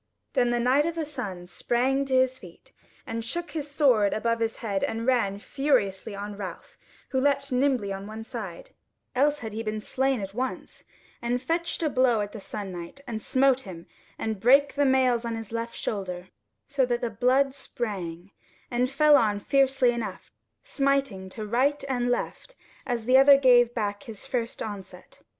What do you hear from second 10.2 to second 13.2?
once) and fetched a blow at the Sun Knight,